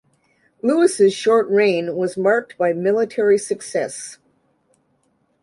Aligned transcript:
Louis's 0.63 1.13
short 1.13 1.47
reign 1.51 1.95
was 1.95 2.17
marked 2.17 2.57
by 2.57 2.73
military 2.73 3.37
success. 3.37 4.17